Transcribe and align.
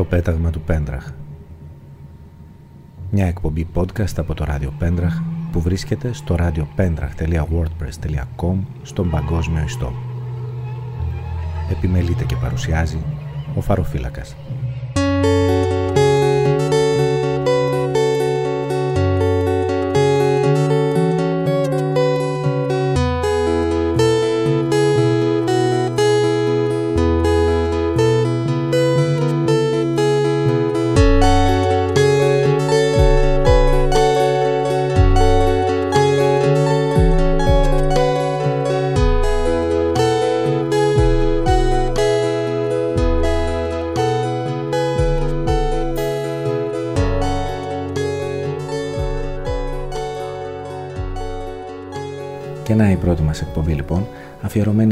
Το 0.00 0.06
πέταγμα 0.06 0.50
του 0.50 0.60
Πέντραχ 0.60 1.10
Μια 3.10 3.26
εκπομπή 3.26 3.66
podcast 3.74 4.16
από 4.16 4.34
το 4.34 4.44
ράδιο 4.44 4.72
Πέντραχ 4.78 5.20
που 5.52 5.60
βρίσκεται 5.60 6.12
στο 6.12 6.36
radiopendrach.wordpress.com 6.38 8.56
στον 8.82 9.10
παγκόσμιο 9.10 9.64
ιστό. 9.64 9.92
Επιμελείται 11.70 12.24
και 12.24 12.36
παρουσιάζει 12.36 12.98
ο 13.54 13.60
Φαροφύλακας. 13.60 14.36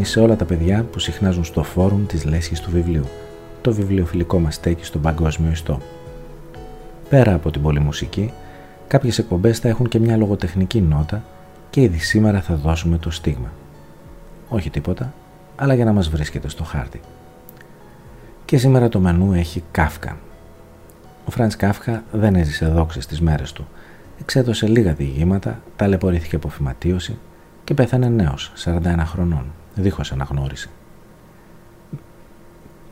Σε 0.08 0.20
όλα 0.20 0.36
τα 0.36 0.44
παιδιά 0.44 0.84
που 0.92 0.98
συχνάζουν 0.98 1.44
στο 1.44 1.62
φόρουμ 1.62 2.06
της 2.06 2.24
λέσχης 2.24 2.60
του 2.60 2.70
βιβλίου, 2.70 3.04
το 3.60 3.72
βιβλιοφιλικό 3.72 4.38
μας 4.38 4.54
στέκει 4.54 4.84
στον 4.84 5.00
παγκόσμιο 5.00 5.50
ιστό. 5.50 5.80
Πέρα 7.08 7.34
από 7.34 7.50
την 7.50 7.62
πολυμουσική, 7.62 8.32
κάποιες 8.86 9.18
εκπομπές 9.18 9.58
θα 9.58 9.68
έχουν 9.68 9.88
και 9.88 9.98
μια 9.98 10.16
λογοτεχνική 10.16 10.80
νότα 10.80 11.22
και 11.70 11.80
ήδη 11.80 11.98
σήμερα 11.98 12.40
θα 12.40 12.54
δώσουμε 12.54 12.98
το 12.98 13.10
στίγμα. 13.10 13.52
Όχι 14.48 14.70
τίποτα, 14.70 15.12
αλλά 15.56 15.74
για 15.74 15.84
να 15.84 15.92
μας 15.92 16.08
βρίσκεται 16.08 16.48
στο 16.48 16.64
χάρτη. 16.64 17.00
Και 18.44 18.58
σήμερα 18.58 18.88
το 18.88 19.00
μενού 19.00 19.32
έχει 19.32 19.64
Κάφκα. 19.70 20.16
Ο 21.24 21.30
Φραντς 21.30 21.56
Κάφκα 21.56 22.04
δεν 22.12 22.34
έζησε 22.34 22.66
δόξες 22.66 23.04
στις 23.04 23.20
μέρες 23.20 23.52
του. 23.52 23.68
Εξέδωσε 24.20 24.66
λίγα 24.66 24.92
διηγήματα, 24.92 25.60
ταλαιπωρήθηκε 25.76 26.36
από 26.36 26.48
φυματίωση 26.48 27.18
και 27.64 27.74
πέθανε 27.74 28.08
νέος, 28.08 28.52
41 28.54 29.04
χρονών, 29.04 29.44
δίχως 29.78 30.12
αναγνώριση. 30.12 30.70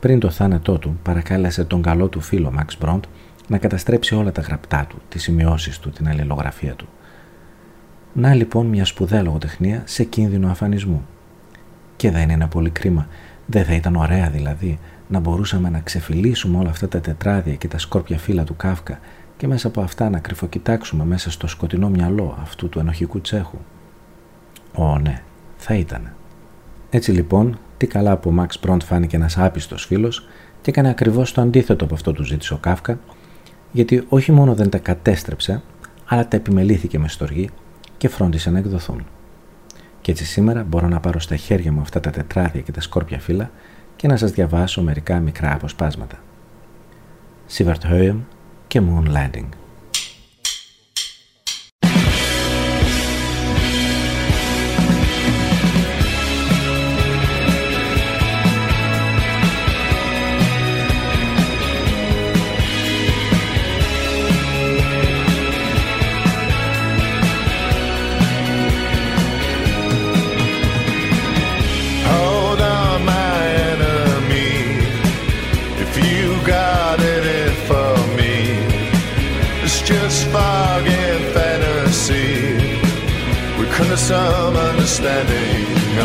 Πριν 0.01 0.19
το 0.19 0.31
θάνατό 0.31 0.79
του, 0.79 0.99
παρακάλεσε 1.03 1.65
τον 1.65 1.83
καλό 1.83 2.09
του 2.09 2.21
φίλο 2.21 2.51
Μαξ 2.51 2.79
Μπρόντ 2.79 3.05
να 3.49 3.59
καταστρέψει 3.59 4.15
όλα 4.15 4.33
τα 4.33 4.41
γραπτά 4.41 4.87
του, 4.89 4.97
τις 5.09 5.23
σημειώσεις 5.23 5.79
του, 5.79 5.91
την 5.91 6.09
αλληλογραφία 6.09 6.75
του. 6.75 6.89
Να 8.13 8.35
λοιπόν 8.35 8.67
μια 8.67 8.85
σπουδαία 8.85 9.23
λογοτεχνία 9.23 9.83
σε 9.85 10.05
κίνδυνο 10.05 10.51
αφανισμού. 10.51 11.07
Και 11.97 12.11
δεν 12.11 12.29
είναι 12.29 12.47
πολύ 12.47 12.71
κρίμα, 12.71 13.09
δεν 13.47 13.65
θα 13.65 13.75
ήταν 13.75 13.97
ωραία 13.97 14.31
δηλαδή 14.31 14.79
να 15.09 15.21
μπορούσαμε 15.21 15.69
να 15.69 15.81
ξεφυλίσουμε 15.81 16.59
όλα 16.59 16.71
αυτά 16.71 16.89
τα 16.89 17.01
τετράδια 17.01 17.55
και 17.55 17.69
τα 17.69 17.79
σκόρπια 17.79 18.19
φύλλα 18.19 18.45
του 18.45 18.57
Κάφκα 18.57 18.99
και 19.37 19.47
μέσα 19.47 19.67
από 19.67 19.81
αυτά 19.81 20.11
να 20.11 20.19
κρυφοκοιτάξουμε 20.19 21.05
μέσα 21.05 21.31
στο 21.31 21.47
σκοτεινό 21.47 21.89
μυαλό 21.89 22.39
αυτού 22.41 22.69
του 22.69 22.79
ενοχικού 22.79 23.21
τσέχου. 23.21 23.59
Ω 24.75 24.99
ναι, 24.99 25.23
θα 25.57 25.75
ήταν. 25.75 26.13
Έτσι 26.97 27.13
λοιπόν, 27.13 27.59
τι 27.77 27.87
καλά 27.87 28.17
που 28.17 28.29
ο 28.29 28.33
Μαξ 28.33 28.61
Μπρόντ 28.61 28.83
φάνηκε 28.83 29.17
ένας 29.17 29.39
άπιστος 29.39 29.85
φίλος 29.85 30.27
και 30.61 30.71
έκανε 30.71 30.89
ακριβώς 30.89 31.33
το 31.33 31.41
αντίθετο 31.41 31.85
από 31.85 31.95
αυτό 31.95 32.13
του 32.13 32.23
ζήτησε 32.23 32.55
ο 32.55 32.57
Κάφκα, 32.57 32.99
γιατί 33.73 34.05
όχι 34.09 34.33
μόνο 34.33 34.55
δεν 34.55 34.71
τα 34.71 34.79
κατέστρεψε, 34.79 35.63
αλλά 36.07 36.29
τα 36.29 36.37
επιμελήθηκε 36.37 36.99
μες 36.99 37.13
στοργή 37.13 37.51
και 37.97 38.09
φρόντισε 38.09 38.51
να 38.51 38.59
εκδοθούν. 38.59 39.07
Και 40.01 40.11
έτσι 40.11 40.25
σήμερα 40.25 40.65
μπορώ 40.65 40.89
να 40.89 41.01
πάρω 41.01 41.21
στα 41.21 41.37
χέρια 41.37 41.73
μου 41.73 41.81
αυτά 41.81 42.01
τα 42.01 42.11
τετράδια 42.11 42.61
και 42.61 42.73
τα 42.73 42.81
σκόρπια 42.81 43.19
φύλλα 43.19 43.51
και 43.97 44.09
να 44.09 44.17
σας 44.17 44.31
διαβάσω 44.31 44.83
μερικά 44.83 45.21
μικρά 45.21 45.53
αποσπάσματα. 45.53 46.19
Sievert 47.57 48.15
και 48.67 48.83
Moon 48.83 49.07
Landing. 49.17 49.49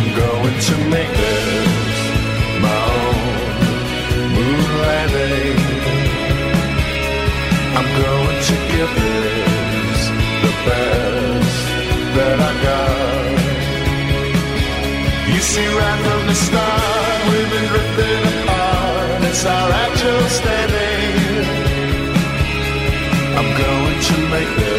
I'm 0.02 0.10
going 0.16 0.60
to 0.70 0.76
make 0.90 1.12
this 1.14 1.98
my 2.66 2.80
own 2.98 3.18
moon 4.34 4.66
landing. 4.82 5.58
I'm 7.78 7.90
going 8.02 8.40
to 8.50 8.56
give 8.74 8.92
this 8.98 10.00
the 10.44 10.54
best 10.66 11.62
that 12.18 12.38
I 12.50 12.54
got. 12.68 13.30
You 15.34 15.42
see, 15.52 15.68
right 15.68 16.00
from 16.06 16.22
the 16.32 16.38
start, 16.48 17.20
we've 17.30 17.52
been 17.56 17.68
drifting 17.72 18.24
apart. 18.34 19.22
It's 19.30 19.46
our 19.46 19.70
actual 19.86 20.26
standing. 20.40 21.46
I'm 23.38 23.50
going 23.64 24.00
to 24.10 24.16
make 24.34 24.52
this. 24.58 24.71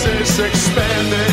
space 0.00 0.30
is 0.30 0.38
expanding. 0.38 1.29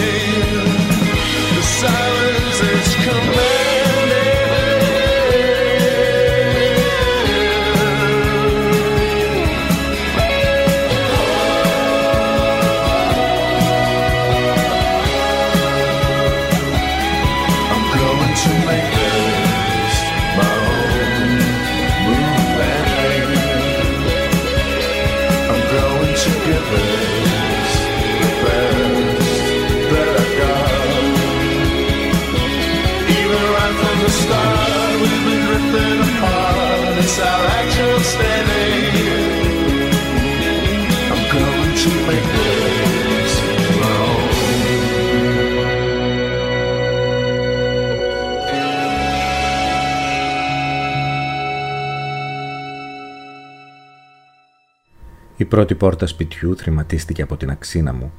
Πρώτη 55.48 55.76
πόρτα 55.76 56.08
σπιτιού 56.08 56.58
θρηματίστηκε 56.58 57.22
από 57.22 57.38
την 57.38 57.50
αξίνα 57.50 57.94
μου 57.94 58.14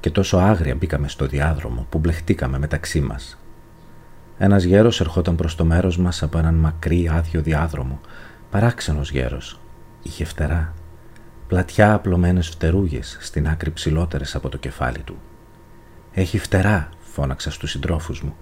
και 0.00 0.10
τόσο 0.10 0.36
άγρια 0.36 0.74
μπήκαμε 0.74 1.08
στο 1.08 1.26
διάδρομο 1.26 1.86
που 1.88 1.98
μπλεχτήκαμε 1.98 2.58
μεταξύ 2.58 3.00
μας. 3.00 3.38
Ένας 4.38 4.62
γέρος 4.62 5.00
ερχόταν 5.00 5.36
προς 5.36 5.54
το 5.54 5.64
μέρος 5.64 5.98
μας 5.98 6.22
από 6.22 6.38
έναν 6.38 6.54
μακρύ 6.54 7.08
άδειο 7.08 7.42
διάδρομο, 7.42 8.00
παράξενος 8.50 9.10
γέρος. 9.10 9.60
Είχε 10.02 10.24
φτερά, 10.24 10.74
πλατιά 11.48 11.92
απλωμένες 11.94 12.48
φτερούγες 12.48 13.16
στην 13.20 13.48
άκρη 13.48 13.70
ψηλότερες 13.70 14.34
από 14.34 14.48
το 14.48 14.56
κεφάλι 14.56 15.02
του. 15.04 15.16
Έχει 16.12 16.38
φτερά, 16.38 16.88
φώναξα 16.98 17.50
στους 17.50 17.70
συντρόφους 17.70 18.22
μου, 18.22 18.36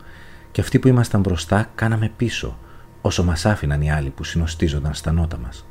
και 0.51 0.61
αυτοί 0.61 0.79
που 0.79 0.89
ήμασταν 0.89 1.21
μπροστά 1.21 1.71
κάναμε 1.75 2.13
πίσω, 2.17 2.59
όσο 3.01 3.25
μας 3.25 3.47
άφηναν 3.47 3.83
οι 3.83 3.93
άλλοι 3.93 4.11
που 4.11 4.25
συνοστίζονταν 4.25 4.95
στα 4.95 5.13
νότα 5.13 5.39
μας. 5.39 5.67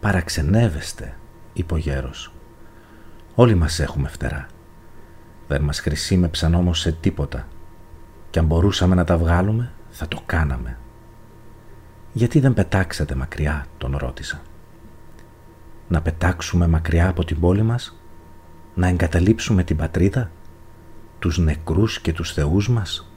«Παραξενεύεστε», 0.00 1.17
είπε 1.58 1.74
ο 1.74 1.76
γέρος. 1.76 2.32
«Όλοι 3.34 3.54
μας 3.54 3.80
έχουμε 3.80 4.08
φτερά. 4.08 4.46
Δεν 5.48 5.62
μας 5.62 5.80
χρησίμεψαν 5.80 6.54
όμως 6.54 6.80
σε 6.80 6.92
τίποτα. 6.92 7.46
Και 8.30 8.38
αν 8.38 8.44
μπορούσαμε 8.46 8.94
να 8.94 9.04
τα 9.04 9.18
βγάλουμε, 9.18 9.72
θα 9.90 10.08
το 10.08 10.22
κάναμε». 10.26 10.78
«Γιατί 12.12 12.40
δεν 12.40 12.54
πετάξατε 12.54 13.14
μακριά», 13.14 13.66
τον 13.78 13.96
ρώτησα. 13.96 14.40
«Να 15.88 16.02
πετάξουμε 16.02 16.66
μακριά 16.66 17.08
από 17.08 17.24
την 17.24 17.40
πόλη 17.40 17.62
μας, 17.62 18.00
να 18.74 18.88
εγκαταλείψουμε 18.88 19.62
την 19.64 19.76
πατρίδα, 19.76 20.30
τους 21.18 21.38
νεκρούς 21.38 22.00
και 22.00 22.12
τους 22.12 22.32
θεούς 22.32 22.68
μας» 22.68 23.07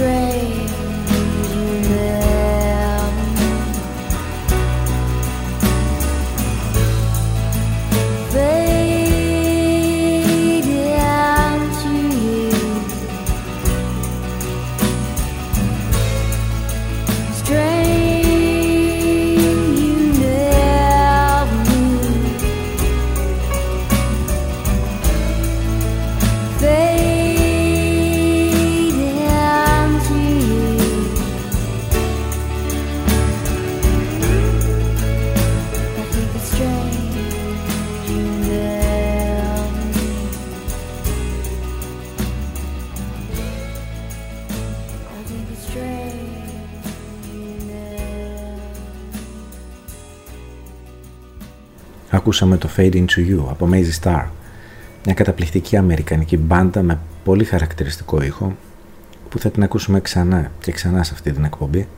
astray. 0.00 0.27
Ακούσαμε 52.44 52.56
το 52.56 52.68
Fade 52.76 52.94
Into 52.94 53.30
You 53.30 53.44
από 53.48 53.68
Maisie 53.72 54.02
Star, 54.02 54.24
μια 55.04 55.14
καταπληκτική 55.14 55.76
αμερικανική 55.76 56.36
μπάντα 56.36 56.82
με 56.82 56.98
πολύ 57.24 57.44
χαρακτηριστικό 57.44 58.22
ήχο 58.22 58.56
που 59.28 59.38
θα 59.38 59.50
την 59.50 59.62
ακούσουμε 59.62 60.00
ξανά 60.00 60.50
και 60.60 60.72
ξανά 60.72 61.02
σε 61.02 61.10
αυτή 61.14 61.32
την 61.32 61.44
εκπομπή 61.44 61.88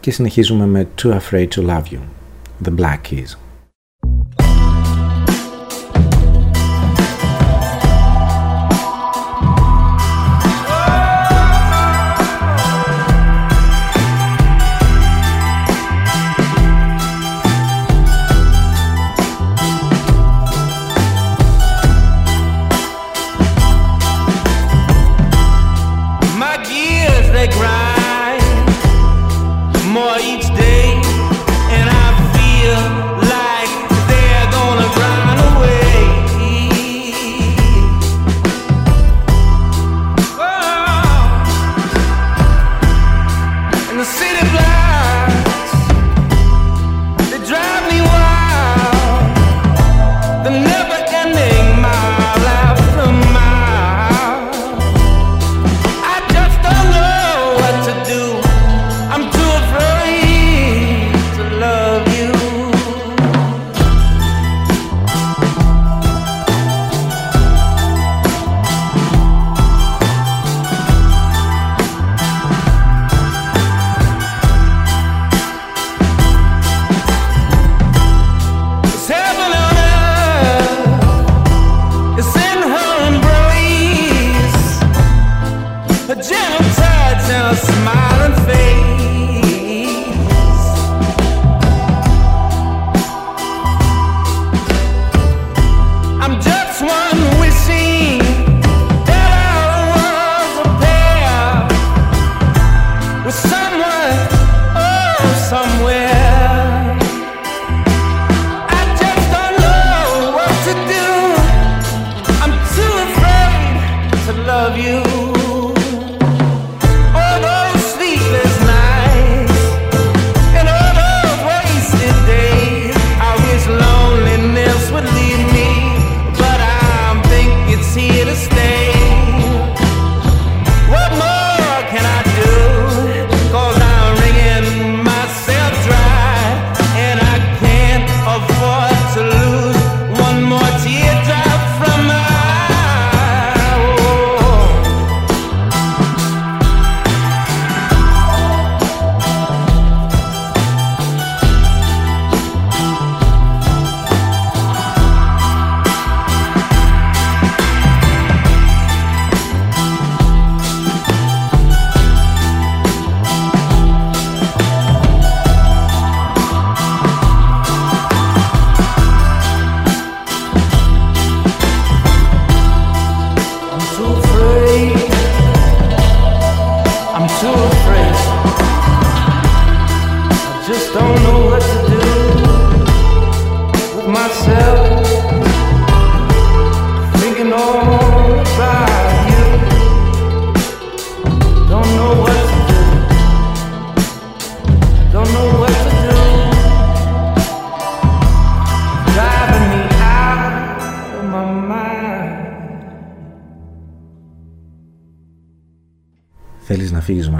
και 0.00 0.10
συνεχίζουμε 0.10 0.66
με 0.66 0.88
Too 1.02 1.18
Afraid 1.18 1.48
to 1.48 1.66
Love 1.66 1.82
You, 1.82 1.98
The 2.64 2.74
Black 2.78 2.98
Keys. 3.10 3.49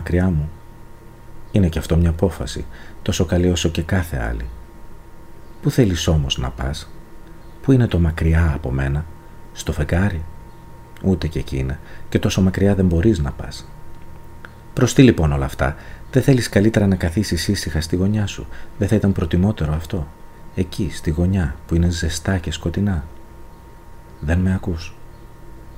Μακριά 0.01 0.31
μου. 0.31 0.51
Είναι 1.53 1.69
και 1.69 1.79
αυτό 1.79 1.97
μια 1.97 2.11
απόφαση, 2.11 2.65
τόσο 3.03 3.25
καλή 3.25 3.51
όσο 3.51 3.69
και 3.69 3.83
κάθε 3.83 4.17
άλλη. 4.17 4.47
Πού 5.63 5.71
θέλεις 5.71 6.07
όμως 6.07 6.39
να 6.39 6.51
πας, 6.51 6.91
πού 7.63 7.73
είναι 7.73 7.87
το 7.87 7.99
μακριά 7.99 8.53
από 8.55 8.71
μένα, 8.71 9.05
στο 9.53 9.73
φεγγάρι; 9.73 10.25
Ούτε 11.03 11.27
και 11.27 11.39
εκεί 11.39 11.57
είναι, 11.57 11.79
και 12.09 12.19
τόσο 12.19 12.43
μακριά 12.43 12.75
δεν 12.75 12.87
μπορείς 12.87 13.19
να 13.19 13.31
πας. 13.31 13.69
Προς 14.75 14.95
τι 14.95 15.03
λοιπόν 15.03 15.33
όλα 15.33 15.45
αυτά, 15.45 15.77
δεν 16.11 16.23
θέλεις 16.23 16.49
καλύτερα 16.49 16.87
να 16.87 16.95
καθίσεις 16.95 17.49
ήσυχα 17.49 17.81
στη 17.81 17.97
γωνιά 17.97 18.27
σου, 18.27 18.47
δεν 18.79 18.89
θα 18.89 18.95
ήταν 18.95 19.13
προτιμότερο 19.13 19.73
αυτό; 19.75 20.07
Εκεί, 20.55 20.91
στη 20.93 21.11
γωνιά, 21.11 21.55
που 21.67 21.75
είναι 21.75 21.91
ζεστά 21.91 22.39
και 22.39 22.53
σκοτεινά; 22.53 23.05
Δεν 24.21 24.39
με 24.39 24.55
ακούς; 24.55 24.95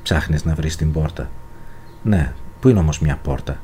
Ψάχνεις 0.02 0.44
να 0.44 0.54
βρεις 0.54 0.76
την 0.76 0.92
πόρτα; 0.92 1.30
Ναι, 2.02 2.32
πού 2.60 2.68
είναι 2.68 2.78
όμως 2.78 3.00
μια 3.00 3.16
πόρτα, 3.16 3.60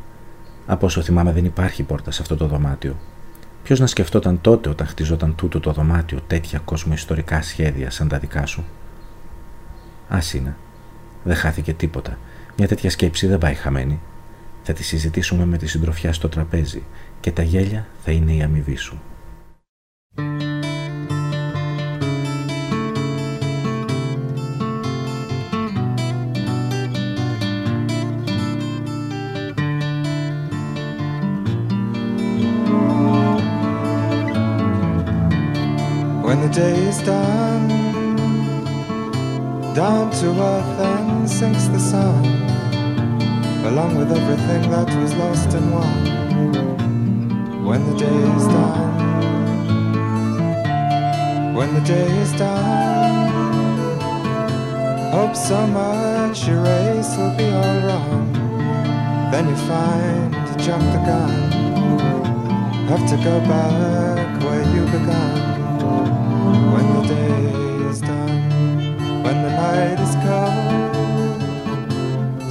Από 0.71 0.87
όσο 0.87 1.03
θυμάμαι 1.03 1.33
δεν 1.33 1.45
υπάρχει 1.45 1.83
πόρτα 1.83 2.11
σε 2.11 2.23
αυτό 2.23 2.37
το 2.37 2.47
δωμάτιο. 2.47 2.97
Ποιος 3.63 3.81
να 3.81 3.87
σκεφτόταν 3.87 4.41
τότε 4.41 4.69
όταν 4.69 4.87
χτιζόταν 4.87 5.35
τούτο 5.35 5.61
το 5.61 5.73
δωμάτιο 5.73 6.21
τέτοια 6.27 6.59
κοσμοϊστορικά 6.59 7.43
σχέδια 7.43 7.91
σαν 7.91 8.09
τα 8.09 8.19
δικά 8.19 8.47
σου; 8.47 8.65
Α 10.09 10.19
είναι. 10.35 10.57
Δεν 11.25 11.37
χάθηκε 11.37 11.73
τίποτα. 11.73 12.19
Μια 12.57 12.69
τέτοια 12.69 12.91
σκέψη 12.91 13.27
δεν 13.27 13.39
πάει 13.39 13.55
χαμένη. 13.55 14.01
Θα 14.63 14.73
τη 14.73 14.83
συζητήσουμε 14.83 15.45
με 15.45 15.57
τη 15.57 15.67
συντροφιά 15.67 16.13
στο 16.13 16.29
τραπέζι 16.29 16.83
και 17.21 17.33
τα 17.33 17.43
γέλια 17.43 17.87
θα 18.05 18.13
είναι 18.13 18.33
η 18.33 18.43
αμοιβή 18.43 18.77
σου. 18.77 19.01
When 36.29 36.41
the 36.43 36.49
day 36.51 36.77
is 36.87 37.01
done, 37.05 37.69
down 39.75 40.11
to 40.21 40.27
earth 40.29 40.79
and 40.79 41.27
sinks 41.27 41.69
the 41.69 41.79
sun, 41.79 42.23
along 43.65 43.97
with 43.97 44.13
everything 44.13 44.71
that 44.71 44.95
was 45.01 45.15
lost 45.15 45.55
and 45.55 45.73
won. 45.73 46.05
When 47.65 47.83
the 47.89 47.97
day 47.97 48.19
is 48.37 48.47
done, 48.47 48.95
when 51.55 51.73
the 51.73 51.81
day 51.81 52.11
is 52.21 52.33
done, 52.35 53.31
hope 55.11 55.35
so 55.35 55.67
much 55.67 56.47
your 56.47 56.61
race 56.63 57.17
will 57.17 57.35
be 57.39 57.49
all 57.49 57.81
wrong. 57.89 58.33
Then 59.33 59.49
you 59.49 59.57
find 59.57 60.35
you 60.35 60.57
jumped 60.63 60.93
the 60.93 61.01
gun, 61.09 61.53
have 62.91 63.09
to 63.13 63.17
go 63.25 63.41
back 63.49 64.43
where 64.43 64.65
you 64.75 64.85
began 64.93 65.48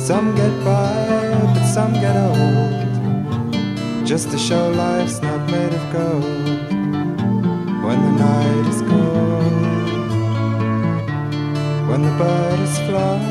Some 0.08 0.34
get 0.36 0.64
by, 0.64 1.36
but 1.54 1.66
some 1.66 1.92
get 1.92 2.16
old, 2.16 2.72
just 4.08 4.32
to 4.32 4.38
show 4.38 4.70
life's 4.70 5.22
not 5.22 5.52
made 5.52 5.74
of 5.74 5.92
gold. 5.92 6.24
When 7.84 8.00
the 8.06 8.14
night 8.28 8.66
is 8.72 8.82
cold, 8.84 9.52
when 11.90 12.02
the 12.04 12.16
bird 12.18 12.60
is 12.62 12.78
flown, 12.88 13.22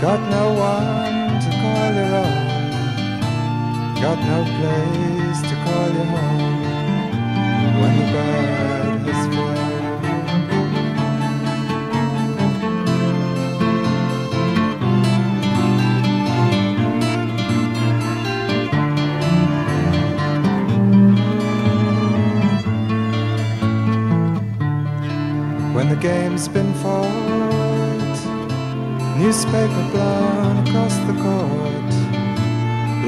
got 0.00 0.20
no 0.38 0.44
one 0.72 1.38
to 1.44 1.50
call 1.62 1.94
your 2.00 2.12
own, 2.24 2.46
got 4.02 4.18
no 4.32 4.38
place 4.58 5.40
to 5.48 5.54
call 5.64 5.88
your 5.96 6.08
home 6.16 6.62
when 7.80 7.92
the 8.00 8.06
bird 8.10 8.89
the 25.90 25.96
game's 25.96 26.46
been 26.46 26.72
fought, 26.74 28.18
newspaper 29.18 29.84
blown 29.90 30.58
across 30.64 30.96
the 31.08 31.14
court, 31.20 31.92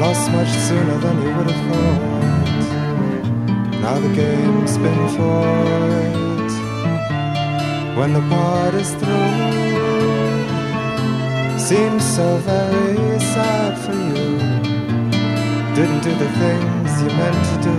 lost 0.01 0.29
much 0.33 0.51
sooner 0.67 0.99
than 0.99 1.23
you 1.23 1.31
would 1.37 1.49
have 1.49 1.63
thought. 1.71 2.63
Now 3.83 4.01
the 4.01 4.13
game's 4.13 4.77
been 4.79 5.09
fought. 5.17 6.53
When 7.97 8.13
the 8.15 8.23
part 8.29 8.75
is 8.75 8.91
through, 9.01 10.39
seems 11.61 12.05
so 12.17 12.39
very 12.39 13.21
sad 13.21 13.79
for 13.85 13.95
you. 13.95 14.39
Didn't 15.77 16.03
do 16.03 16.13
the 16.25 16.31
things 16.43 16.91
you 17.01 17.11
meant 17.21 17.43
to 17.51 17.57
do. 17.63 17.79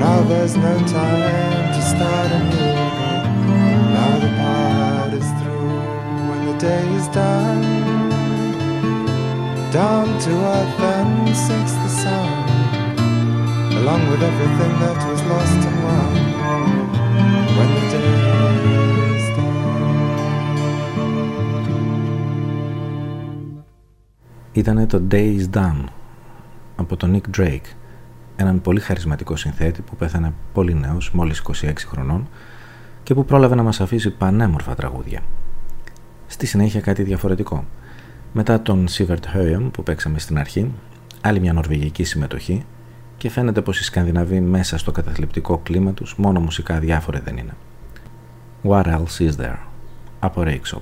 Now 0.00 0.22
there's 0.22 0.56
no 0.56 0.78
time 0.86 1.74
to 1.74 1.82
start 1.82 2.32
anew. 2.32 3.05
Day 6.58 6.84
is 6.98 7.08
done, 7.08 7.62
down 9.72 10.06
to 10.24 10.30
earth 10.56 10.80
and 10.94 11.36
sinks 11.44 11.74
the 11.82 11.90
sun 12.02 12.28
along 13.80 14.02
with 14.10 14.22
everything 14.30 14.72
that 14.82 14.98
was 15.08 15.20
lost 15.30 15.60
and 15.68 15.78
won 15.84 16.12
when 17.56 17.68
the 17.76 17.82
day 17.92 18.12
is 19.16 19.26
done. 19.36 19.56
Ήτανε 24.52 24.86
το 24.86 25.02
Day 25.10 25.38
is 25.38 25.56
Done 25.56 25.84
από 26.76 26.96
τον 26.96 27.20
Nick 27.20 27.40
Drake, 27.40 27.68
έναν 28.36 28.60
πολύ 28.60 28.80
χαρισματικό 28.80 29.36
συνθέτη 29.36 29.82
που 29.82 29.96
πέθανε 29.96 30.32
πολύ 30.52 30.74
νέος, 30.74 31.10
μόλις 31.12 31.42
26 31.62 31.72
χρονών 31.86 32.28
και 33.02 33.14
που 33.14 33.24
πρόλαβε 33.24 33.54
να 33.54 33.62
μας 33.62 33.80
αφήσει 33.80 34.10
πανέμορφα 34.10 34.74
τραγούδια. 34.74 35.20
Στη 36.36 36.46
συνέχεια 36.46 36.80
κάτι 36.80 37.02
διαφορετικό. 37.02 37.64
Μετά 38.32 38.62
τον 38.62 38.86
Sivert 38.90 39.36
Høyem 39.36 39.70
που 39.72 39.82
παίξαμε 39.82 40.18
στην 40.18 40.38
αρχή, 40.38 40.72
άλλη 41.20 41.40
μια 41.40 41.52
νορβηγική 41.52 42.04
συμμετοχή 42.04 42.64
και 43.16 43.30
φαίνεται 43.30 43.60
πως 43.60 43.80
οι 43.80 43.84
Σκανδιναβοί 43.84 44.40
μέσα 44.40 44.78
στο 44.78 44.92
καταθλιπτικό 44.92 45.58
κλίμα 45.58 45.92
τους 45.92 46.14
μόνο 46.16 46.40
μουσικά 46.40 46.78
διάφοροι 46.78 47.20
δεν 47.24 47.36
είναι. 47.36 47.56
What 48.62 48.84
else 48.84 49.18
is 49.18 49.32
there? 49.40 49.58
Από 50.18 50.42
Rake 50.46 50.78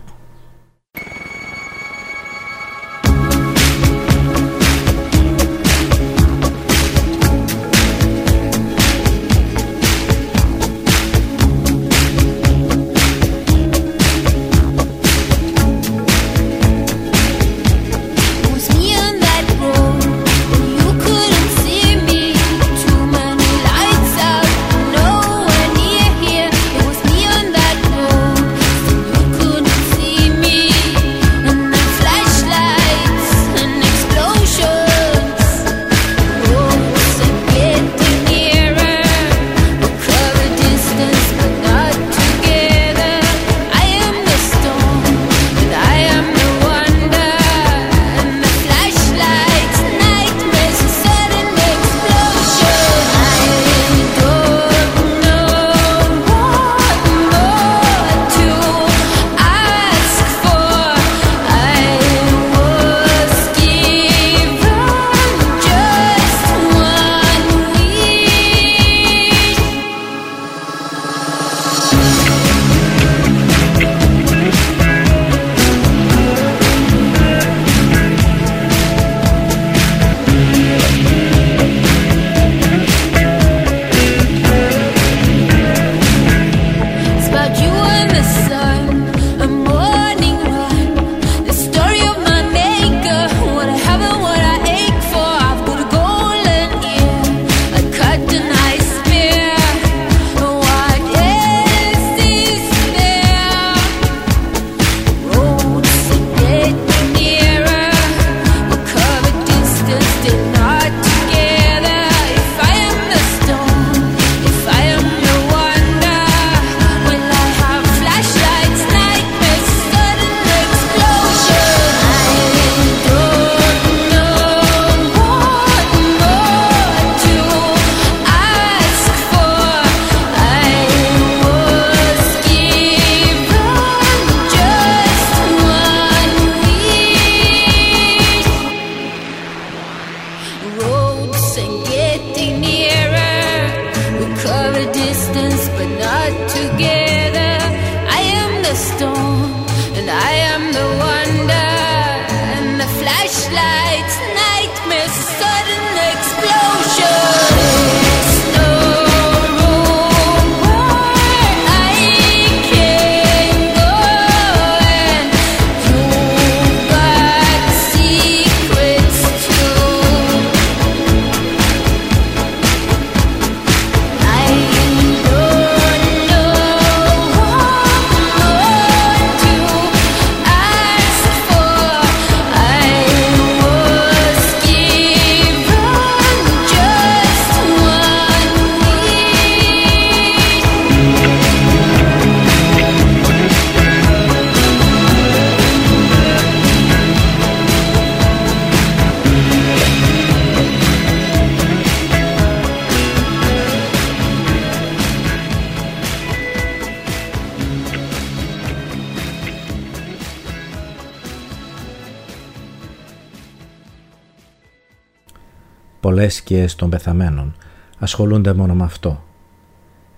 Πολλές 216.25 216.39
σκιές 216.39 216.75
των 216.75 216.91
πεθαμένων 216.91 217.55
ασχολούνται 217.99 218.53
μόνο 218.53 218.75
με 218.75 218.85
αυτό. 218.85 219.25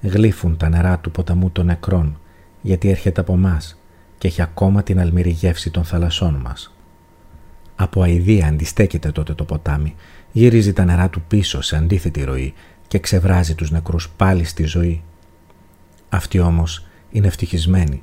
Γλύφουν 0.00 0.56
τα 0.56 0.68
νερά 0.68 0.98
του 0.98 1.10
ποταμού 1.10 1.50
των 1.50 1.66
νεκρών 1.66 2.20
γιατί 2.62 2.88
έρχεται 2.88 3.20
από 3.20 3.32
εμάς 3.32 3.80
και 4.18 4.28
έχει 4.28 4.42
ακόμα 4.42 4.82
την 4.82 5.00
αλμυρή 5.00 5.30
γεύση 5.30 5.70
των 5.70 5.84
θαλασσών 5.84 6.34
μας. 6.34 6.76
Από 7.76 8.02
αηδία 8.02 8.46
αντιστέκεται 8.46 9.10
τότε 9.10 9.34
το 9.34 9.44
ποτάμι, 9.44 9.94
γυρίζει 10.32 10.72
τα 10.72 10.84
νερά 10.84 11.08
του 11.08 11.22
πίσω 11.28 11.60
σε 11.60 11.76
αντίθετη 11.76 12.24
ροή 12.24 12.54
και 12.88 12.98
ξεβράζει 12.98 13.54
τους 13.54 13.70
νεκρούς 13.70 14.10
πάλι 14.16 14.44
στη 14.44 14.64
ζωή. 14.64 15.02
Αυτοί 16.08 16.38
όμως 16.38 16.86
είναι 17.10 17.26
ευτυχισμένοι, 17.26 18.02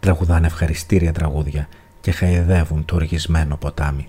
τραγουδάνε 0.00 0.46
ευχαριστήρια 0.46 1.12
τραγούδια 1.12 1.68
και 2.00 2.10
χαϊδεύουν 2.10 2.84
το 2.84 2.94
οργισμένο 2.94 3.56
ποτάμι. 3.56 4.08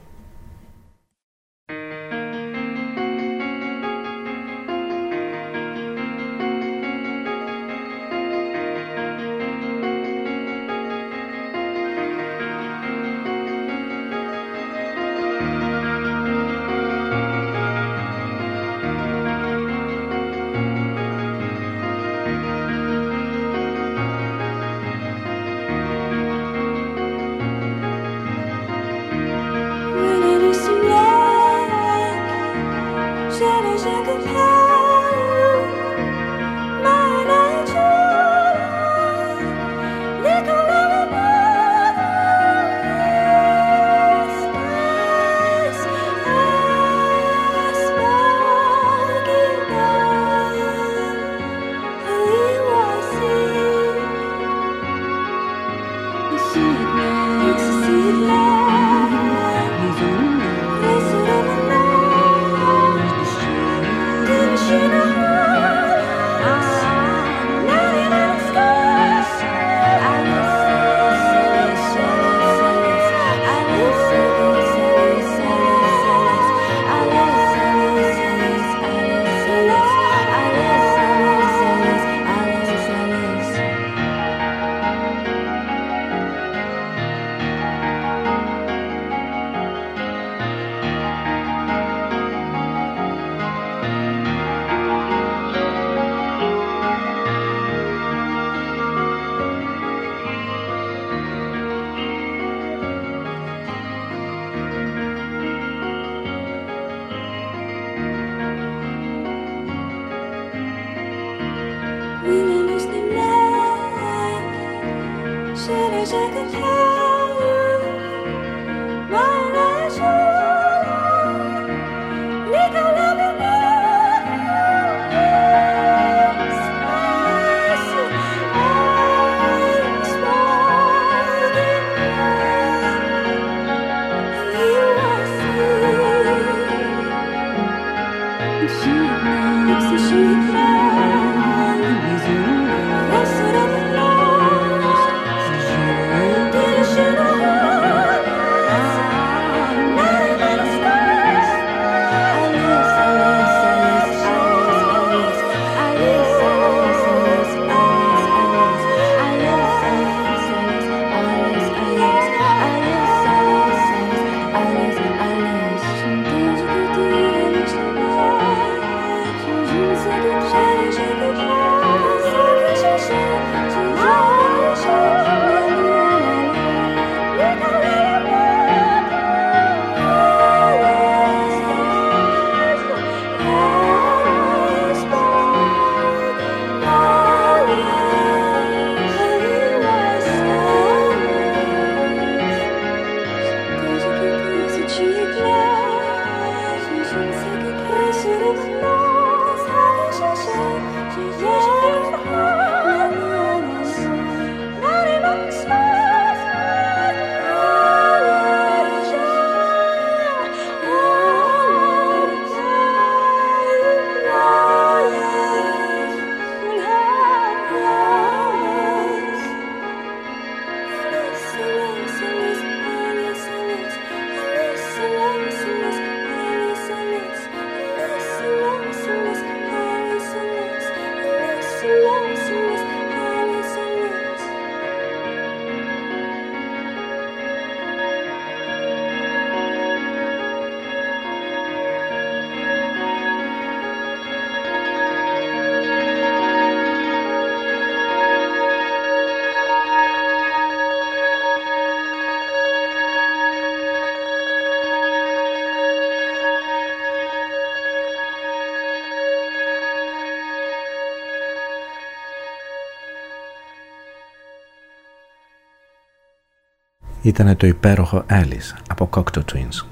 Ήταν 267.27 267.57
το 267.57 267.67
υπέροχο 267.67 268.25
Alice 268.29 268.79
από 268.89 269.09
Cocteau 269.13 269.41
Twins. 269.53 269.85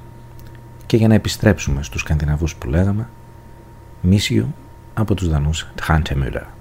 Και 0.86 0.98
για 0.98 1.08
να 1.08 1.14
επιστρέψουμε 1.14 1.84
στους 1.84 2.02
Σκανδιναβούς 2.02 2.56
που 2.56 2.68
λέγαμε, 2.68 3.10
Μίσιο 4.02 4.54
από 4.94 5.16
τους 5.16 5.30
Δανούς 5.30 5.68
Τχάντεμούρα. 5.76 6.54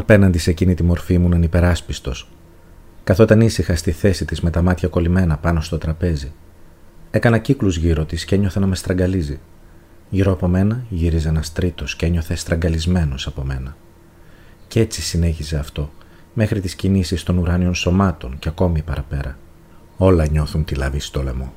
Απέναντι 0.00 0.38
σε 0.38 0.50
εκείνη 0.50 0.74
τη 0.74 0.82
μορφή 0.82 1.14
ήμουν 1.14 1.34
ανυπεράσπιστος. 1.34 2.28
Καθόταν 3.04 3.40
ήσυχα 3.40 3.76
στη 3.76 3.90
θέση 3.90 4.24
της 4.24 4.40
με 4.40 4.50
τα 4.50 4.62
μάτια 4.62 4.88
κολλημένα 4.88 5.36
πάνω 5.36 5.60
στο 5.60 5.78
τραπέζι. 5.78 6.32
Έκανα 7.10 7.38
κύκλους 7.38 7.76
γύρω 7.76 8.04
της 8.04 8.24
και 8.24 8.34
ένιωθα 8.34 8.60
να 8.60 8.66
με 8.66 8.76
στραγγαλίζει. 8.76 9.40
Γύρω 10.10 10.32
από 10.32 10.48
μένα 10.48 10.84
γύριζε 10.88 11.28
ένας 11.28 11.52
τρίτος 11.52 11.96
και 11.96 12.06
ένιωθε 12.06 12.34
στραγγαλισμένος 12.34 13.26
από 13.26 13.42
μένα. 13.42 13.76
Και 14.68 14.80
έτσι 14.80 15.02
συνέχιζε 15.02 15.58
αυτό, 15.58 15.92
μέχρι 16.34 16.60
τις 16.60 16.74
κινήσεις 16.74 17.22
των 17.22 17.38
ουράνιων 17.38 17.74
σωμάτων 17.74 18.38
και 18.38 18.48
ακόμη 18.48 18.82
παραπέρα. 18.82 19.38
Όλα 19.96 20.26
νιώθουν 20.30 20.64
τη 20.64 20.74
λαβή 20.74 21.00
στο 21.00 21.22
λαιμό. 21.22 21.54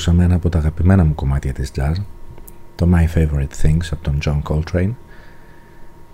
Ακούσαμε 0.00 0.24
ένα 0.24 0.34
από 0.34 0.48
τα 0.48 0.58
αγαπημένα 0.58 1.04
μου 1.04 1.14
κομμάτια 1.14 1.52
της 1.52 1.72
jazz, 1.76 1.94
το 2.74 2.88
My 2.94 3.16
Favorite 3.16 3.62
Things 3.62 3.88
από 3.90 4.02
τον 4.02 4.18
John 4.24 4.42
Coltrane 4.42 4.90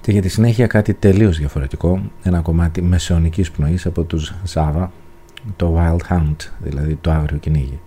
και 0.00 0.12
για 0.12 0.22
τη 0.22 0.28
συνέχεια 0.28 0.66
κάτι 0.66 0.94
τελείως 0.94 1.38
διαφορετικό, 1.38 2.00
ένα 2.22 2.40
κομμάτι 2.40 2.82
μεσαιωνικής 2.82 3.50
πνοής 3.50 3.86
από 3.86 4.02
τους 4.02 4.34
Zava, 4.54 4.88
το 5.56 5.76
Wild 5.78 6.12
Hunt, 6.12 6.36
δηλαδή 6.58 6.98
το 7.00 7.10
άγριο 7.10 7.38
κυνήγι. 7.38 7.80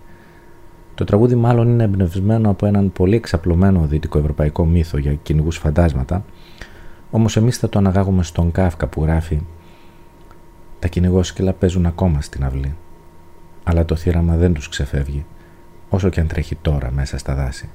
Το 0.94 1.04
τραγούδι 1.04 1.34
μάλλον 1.34 1.68
είναι 1.68 1.84
εμπνευσμένο 1.84 2.50
από 2.50 2.66
έναν 2.66 2.92
πολύ 2.92 3.16
εξαπλωμένο 3.16 3.86
δυτικοευρωπαϊκό 3.86 4.64
μύθο 4.64 4.98
για 4.98 5.14
κυνηγούς 5.14 5.56
φαντάσματα, 5.56 6.24
όμως 7.10 7.36
εμείς 7.36 7.58
θα 7.58 7.68
το 7.68 7.78
αναγάγουμε 7.78 8.22
στον 8.22 8.52
Κάφκα 8.52 8.86
που 8.86 9.02
γράφει 9.02 9.40
«Τα 10.78 10.88
κυνηγόσκυλα 10.88 11.52
παίζουν 11.52 11.86
ακόμα 11.86 12.20
στην 12.20 12.44
αυλή, 12.44 12.76
αλλά 13.64 13.84
το 13.84 13.96
θύραμα 13.96 14.36
δεν 14.36 14.52
τους 14.52 14.68
ξεφεύγει, 14.68 15.24
όσο 15.90 16.08
και 16.08 16.20
αν 16.20 16.26
τρέχει 16.26 16.56
τώρα 16.56 16.90
μέσα 16.90 17.18
στα 17.18 17.34
δάση». 17.34 17.68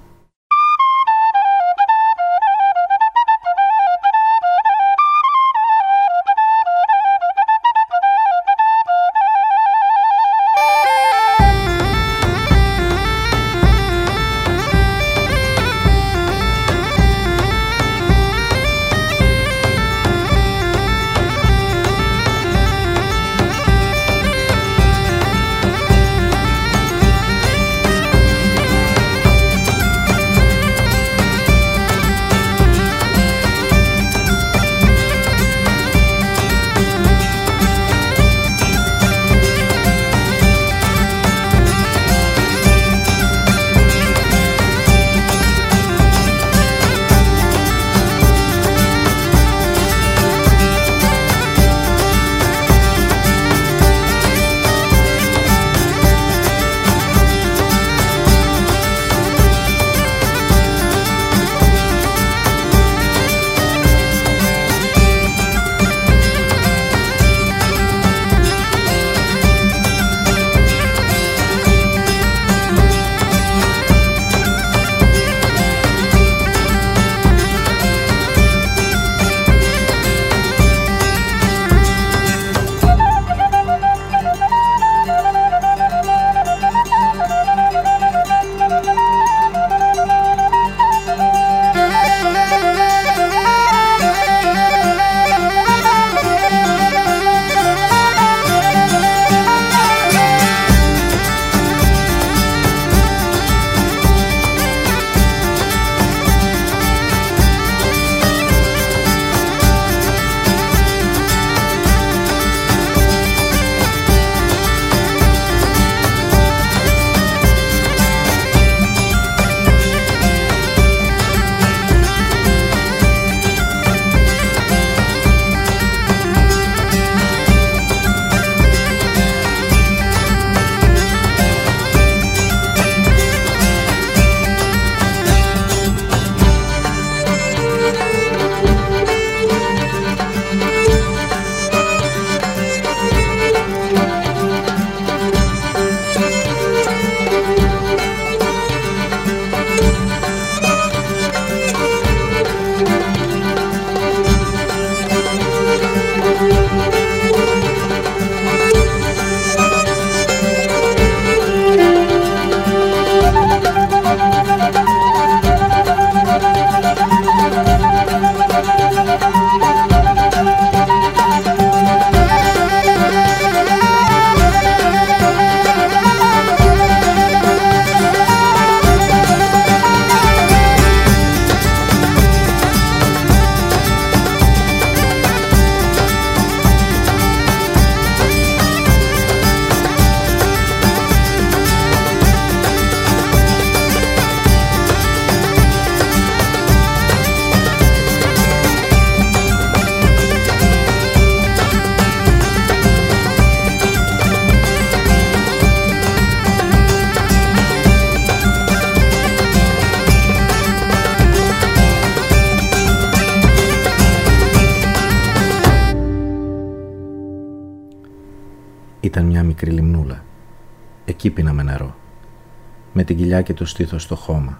Και 223.45 223.53
το 223.53 223.65
στήθος 223.65 224.03
στο 224.03 224.15
χώμα, 224.15 224.59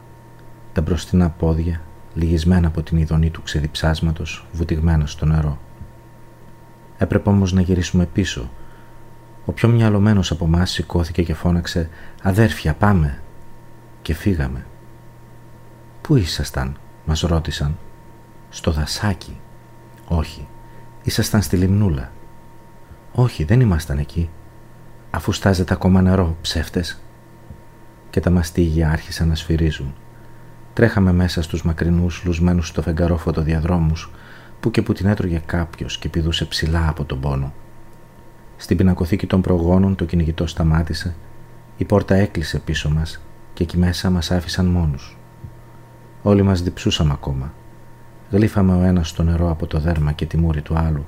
τα 0.73 0.81
μπροστινά 0.81 1.29
πόδια, 1.29 1.81
λυγισμένα 2.13 2.67
από 2.67 2.81
την 2.81 2.97
ειδονή 2.97 3.29
του 3.29 3.41
ξεδιψάσματος, 3.41 4.45
βουτυγμένα 4.51 5.05
στο 5.05 5.25
νερό. 5.25 5.59
Έπρεπε 6.97 7.29
όμως 7.29 7.53
να 7.53 7.61
γυρίσουμε 7.61 8.05
πίσω. 8.05 8.49
Ο 9.45 9.51
πιο 9.51 9.69
μυαλωμένος 9.69 10.31
από 10.31 10.45
εμάς 10.45 10.71
σηκώθηκε 10.71 11.23
και 11.23 11.33
φώναξε 11.33 11.89
«Αδέρφια, 12.21 12.73
πάμε!» 12.73 13.21
και 14.01 14.13
φύγαμε. 14.13 14.65
«Πού 16.01 16.15
ήσασταν» 16.15 16.77
μας 17.05 17.21
ρώτησαν. 17.21 17.77
«Στο 18.49 18.71
δασάκι». 18.71 19.39
«Όχι, 20.07 20.47
ήσασταν 21.03 21.41
στη 21.41 21.57
λιμνούλα». 21.57 22.11
«Όχι, 23.11 23.43
δεν 23.43 23.59
ήμασταν 23.59 23.97
εκεί». 23.97 24.29
«Αφού 25.11 25.31
στάζεται 25.31 25.73
ακόμα 25.73 26.01
νερό, 26.01 26.38
ψεύτες» 26.41 26.99
και 28.16 28.22
τα 28.22 28.30
μαστίγια 28.30 28.89
άρχισαν 28.89 29.28
να 29.28 29.36
σφυρίζουν. 29.36 29.93
Τρέχαμε 30.74 31.13
μέσα 31.13 31.41
στους 31.41 31.63
μακρινούς, 31.63 32.24
λουσμένους 32.26 32.68
στο 32.68 32.82
φεγγαρό 32.82 33.18
φωτοδιαδρόμους, 33.18 34.11
που 34.59 34.72
και 34.72 34.82
που 34.82 34.93
την 34.93 35.05
έτρωγε 35.05 35.41
κάποιος 35.45 35.97
και 35.97 36.09
πηδούσε 36.09 36.45
ψηλά 36.45 36.88
από 36.89 37.05
τον 37.05 37.20
πόνο. 37.20 37.53
Στην 38.57 38.78
πινακοθήκη 38.78 39.28
των 39.28 39.41
προγόνων 39.41 39.95
το 39.95 40.05
κυνηγητό 40.05 40.47
σταμάτησε, 40.47 41.16
η 41.78 41.86
πόρτα 41.86 42.16
έκλεισε 42.16 42.59
πίσω 42.59 42.89
μας 42.89 43.22
και 43.53 43.63
εκεί 43.63 43.78
μέσα 43.78 44.09
μας 44.09 44.32
άφησαν 44.32 44.66
μόνους. 44.66 45.18
Όλοι 46.22 46.41
μας 46.41 46.61
διψούσαμε 46.61 47.11
ακόμα. 47.13 47.53
Γλύφαμε 48.32 48.76
ο 48.76 48.82
ένας 48.82 49.09
στο 49.09 49.24
νερό 49.24 49.49
από 49.49 49.68
το 49.68 49.80
δέρμα 49.80 50.11
και 50.11 50.26
τη 50.26 50.38
μούρη 50.38 50.61
του 50.61 50.78
άλλου. 50.78 51.05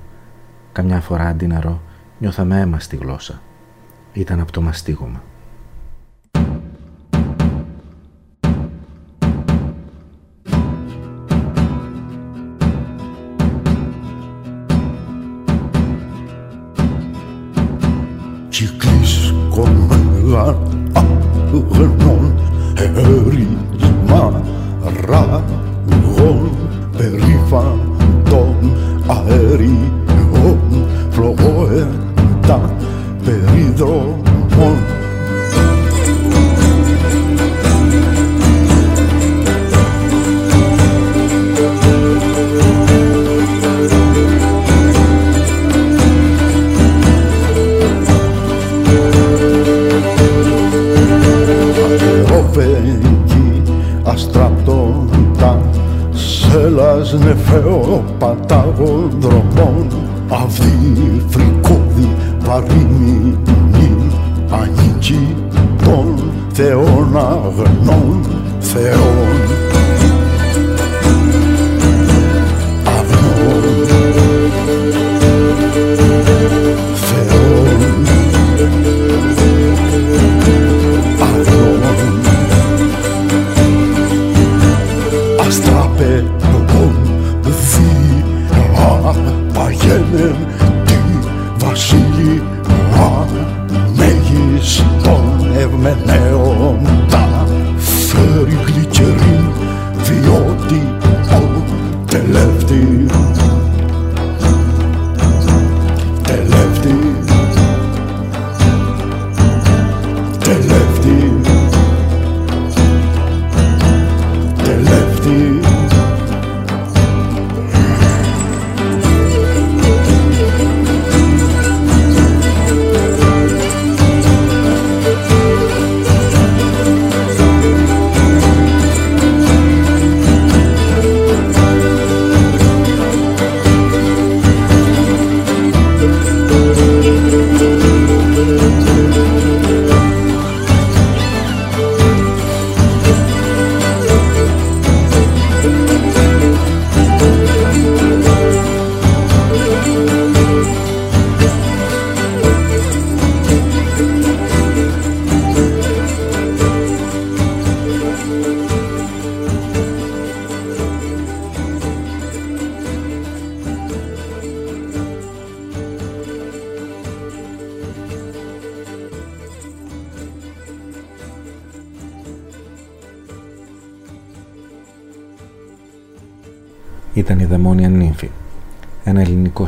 Καμιά 0.72 1.00
φορά 1.00 1.26
αντί 1.26 1.46
νερό 1.46 1.82
νιώθαμε 2.18 2.60
αίμα 2.60 2.78
στη 2.78 2.96
γλώσσα. 2.96 3.40
Ήταν 4.12 4.40
από 4.40 4.52
το 4.52 4.60
μαστίγωμα. 4.60 5.22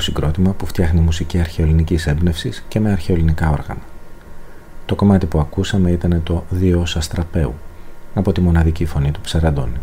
συγκρότημα 0.00 0.50
που 0.50 0.66
φτιάχνει 0.66 1.00
μουσική 1.00 1.38
αρχαιολινική 1.38 1.98
έμπνευσης 2.04 2.64
και 2.68 2.80
με 2.80 2.90
αρχαιολινικά 2.90 3.50
όργανα. 3.50 3.80
Το 4.86 4.94
κομμάτι 4.94 5.26
που 5.26 5.40
ακούσαμε 5.40 5.90
ήταν 5.90 6.20
το 6.22 6.44
«Δύο 6.50 6.86
Αστραπέου» 6.94 7.54
από 8.14 8.32
τη 8.32 8.40
μοναδική 8.40 8.84
φωνή 8.84 9.10
του 9.10 9.20
Ψεραντώνη. 9.20 9.80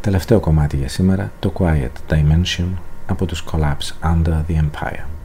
Τελευταίο 0.00 0.40
κομμάτι 0.40 0.76
για 0.76 0.88
σήμερα, 0.88 1.32
το 1.38 1.52
«Quiet 1.58 2.12
Dimension» 2.12 2.68
από 3.06 3.26
τους 3.26 3.44
Collapse 3.52 4.12
Under 4.14 4.42
the 4.48 4.56
Empire. 4.56 5.19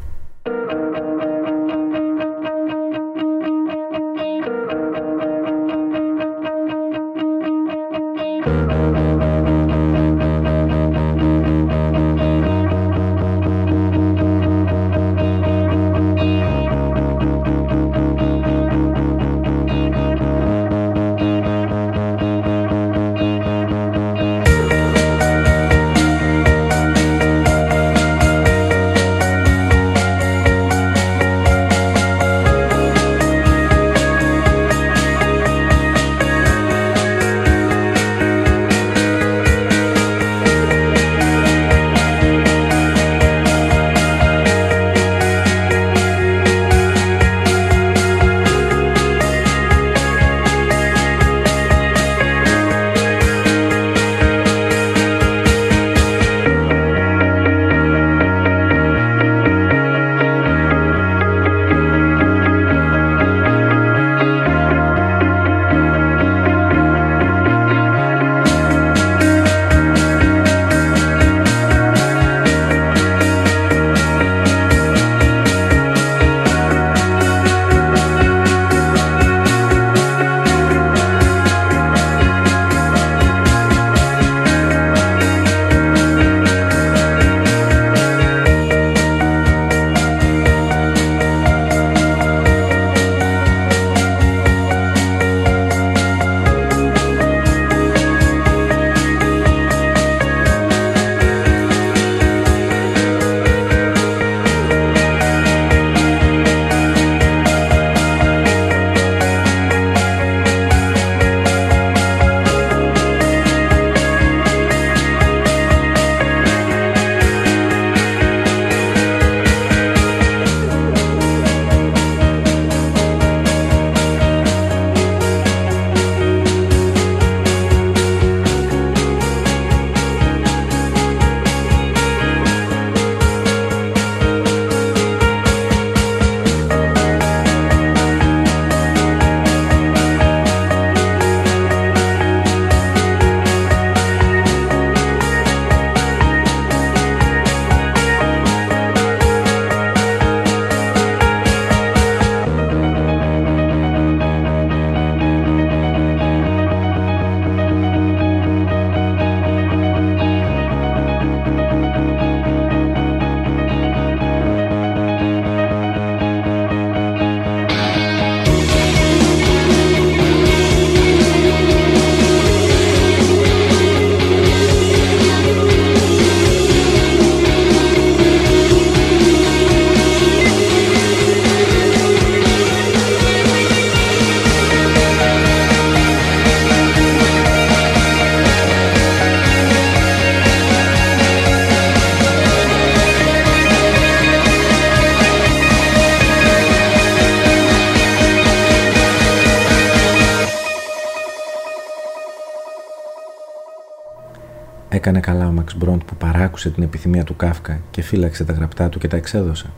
Έκανε 205.06 205.20
καλά 205.20 205.48
ο 205.48 205.52
Μαξ 205.52 205.76
Μπρόντ 205.76 206.02
που 206.06 206.16
παράκουσε 206.16 206.70
την 206.70 206.84
επιθυμία 206.84 207.24
του 207.24 207.36
Κάφκα 207.36 207.80
και 207.92 208.02
φύλαξε 208.02 208.44
τα 208.44 208.54
γραπτά 208.54 208.90
του 208.90 209.00
και 209.00 209.08
τα 209.08 209.18
εξέδωσε. 209.18 209.70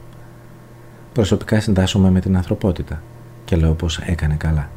Προσωπικά 1.13 1.59
συντάσσομαι 1.59 2.09
με 2.09 2.19
την 2.19 2.35
ανθρωπότητα 2.35 3.01
και 3.45 3.55
λέω 3.55 3.73
πως 3.73 3.99
έκανε 3.99 4.35
καλά. 4.35 4.69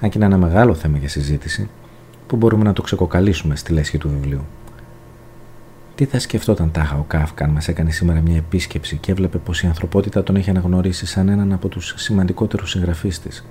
Αν 0.00 0.10
και 0.10 0.18
είναι 0.18 0.26
ένα 0.26 0.36
μεγάλο 0.36 0.74
θέμα 0.74 0.98
για 0.98 1.08
συζήτηση, 1.08 1.68
που 2.26 2.36
μπορούμε 2.36 2.64
να 2.64 2.72
το 2.72 2.82
ξεκοκαλίσουμε 2.82 3.56
στη 3.56 3.72
λέσχη 3.72 3.98
του 3.98 4.08
βιβλίου. 4.08 4.44
Τι 5.94 6.04
θα 6.04 6.18
σκεφτόταν 6.18 6.70
τάχα 6.70 6.98
ο 6.98 7.04
Κάφκα 7.06 7.44
αν 7.44 7.50
μας 7.50 7.68
έκανε 7.68 7.90
σήμερα 7.90 8.20
μια 8.20 8.36
επίσκεψη 8.36 8.96
και 8.96 9.12
έβλεπε 9.12 9.38
πως 9.38 9.62
η 9.62 9.66
ανθρωπότητα 9.66 10.22
τον 10.22 10.36
έχει 10.36 10.50
αναγνωρίσει 10.50 11.06
σαν 11.06 11.28
έναν 11.28 11.52
από 11.52 11.68
τους 11.68 11.94
σημαντικότερους 11.96 12.70
συγγραφείς 12.70 13.20
της, 13.20 13.46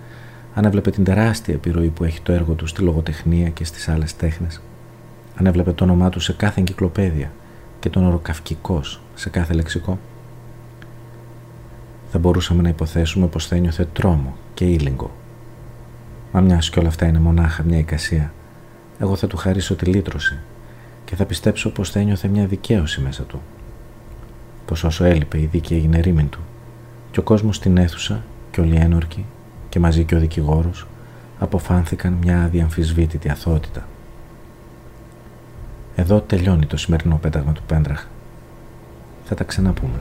αν 0.54 0.66
έβλεπε 0.66 0.92
την 0.92 1.04
τεράστια 1.04 1.54
επιρροή 1.54 1.90
που 1.90 2.04
έχει 2.04 2.22
το 2.22 2.32
έργο 2.32 2.54
του 2.54 2.68
στη 2.68 2.82
λογοτεχνία 2.82 3.50
και 3.50 3.66
στις 3.66 3.90
άλλες 3.90 4.16
τέχνες, 4.16 4.62
αν 5.36 5.46
έβλεπε 5.46 5.72
το 5.72 5.84
όνομά 5.84 6.10
του 6.10 6.20
σε 6.20 6.34
κάθε 6.34 6.60
εγκυκλοπαίδεια 6.60 7.32
και 7.80 7.90
τον 7.90 8.06
όρο 8.06 8.18
Καυκικός 8.18 9.02
σε 9.16 9.30
κάθε 9.30 9.54
λεξικό. 9.54 10.00
Θα 12.12 12.20
μπορούσαμε 12.20 12.62
να 12.62 12.70
υποθέσουμε 12.70 13.28
πως 13.28 13.48
θα 13.48 13.56
ένιωθε 13.56 13.88
τρόμο 13.94 14.36
και 14.54 14.66
ήλιγκο. 14.66 15.12
Μα 16.32 16.42
μιας 16.42 16.70
και 16.70 16.80
όλα 16.80 16.88
αυτά 16.88 17.06
είναι 17.06 17.20
μονάχα 17.20 17.64
μια 17.64 17.78
εικασία, 17.78 18.34
εγώ 19.00 19.16
θα 19.16 19.28
του 19.28 19.38
χαρίσω 19.38 19.76
τη 19.76 19.86
λύτρωση 19.86 20.40
και 21.06 21.16
θα 21.16 21.26
πιστέψω 21.26 21.72
πως 21.72 21.90
θα 21.90 22.00
ένιωθε 22.00 22.28
μια 22.28 22.46
δικαίωση 22.46 23.02
μέσα 23.02 23.24
του. 23.24 23.42
Πως 24.66 24.84
όσο 24.84 25.04
έλειπε 25.04 25.40
η 25.40 25.46
δίκη 25.46 25.74
έγινε 25.74 26.00
ρήμην 26.00 26.30
του 26.30 26.40
και 27.12 27.20
ο 27.20 27.24
κόσμος 27.24 27.56
στην 27.56 27.78
αίθουσα 27.78 28.24
και 28.52 28.62
όλοι 28.62 28.74
οι 28.74 28.80
ένορκοι 28.80 29.26
και 29.70 29.80
μαζί 29.80 30.04
και 30.04 30.16
ο 30.16 30.20
δικηγόρος 30.20 30.88
αποφάνθηκαν 31.40 32.14
μια 32.14 32.44
αδιαμφισβήτητη 32.44 33.30
αθότητα. 33.30 33.88
Εδώ 35.96 36.20
τελειώνει 36.22 36.66
το 36.66 36.78
σημερινό 36.78 37.18
πέταγμα 37.22 37.52
του 37.52 37.64
Πέντραχ. 37.68 38.06
Θα 39.26 39.36
τα 39.36 39.44
ξαναπούμε. 39.44 40.00